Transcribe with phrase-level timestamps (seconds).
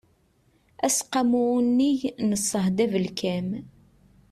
[0.85, 3.49] aseqqamu unnig n ṣṣehd abelkam